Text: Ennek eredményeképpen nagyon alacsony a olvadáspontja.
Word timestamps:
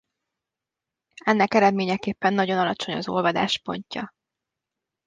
Ennek 1.23 1.53
eredményeképpen 1.53 2.33
nagyon 2.33 2.57
alacsony 2.59 2.95
a 2.95 3.01
olvadáspontja. 3.11 4.13